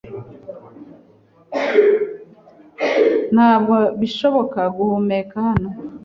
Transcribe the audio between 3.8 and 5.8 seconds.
bishoboka guhumeka hano.